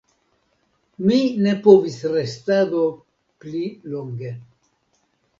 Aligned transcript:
Mi 1.09 1.17
ne 1.47 1.51
povis 1.67 1.97
restadi 2.13 2.85
pli 3.45 3.61
longe. 3.93 4.33